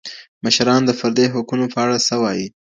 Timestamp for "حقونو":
1.33-1.65